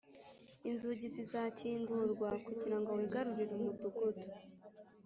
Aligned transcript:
Inzugi 0.69 1.05
zizakingurwa 1.15 2.29
kugira 2.45 2.75
ngo 2.79 2.91
wigarurire 2.99 3.51
umudugudu 3.57 4.25